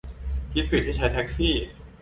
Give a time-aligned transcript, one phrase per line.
[0.53, 1.55] คิดผิดที่ใช้แท็กซี่